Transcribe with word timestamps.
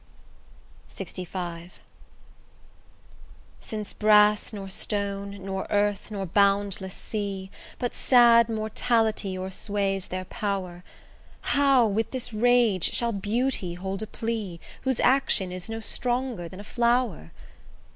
LXV 0.89 1.69
Since 3.59 3.93
brass, 3.93 4.51
nor 4.51 4.67
stone, 4.67 5.45
nor 5.45 5.67
earth, 5.69 6.09
nor 6.09 6.25
boundless 6.25 6.95
sea, 6.95 7.51
But 7.77 7.93
sad 7.93 8.49
mortality 8.49 9.37
o'ersways 9.37 10.07
their 10.07 10.25
power, 10.25 10.83
How 11.53 11.85
with 11.85 12.09
this 12.09 12.33
rage 12.33 12.95
shall 12.95 13.11
beauty 13.11 13.75
hold 13.75 14.01
a 14.01 14.07
plea, 14.07 14.59
Whose 14.81 14.99
action 15.01 15.51
is 15.51 15.69
no 15.69 15.81
stronger 15.81 16.49
than 16.49 16.59
a 16.59 16.63
flower? 16.63 17.29